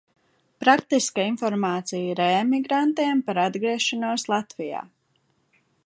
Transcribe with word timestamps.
Praktiska 0.63 1.25
informācija 1.31 2.15
reemigrantiem 2.21 3.23
par 3.29 3.41
atgriešanos 3.43 4.27
Latvijā. 4.35 4.83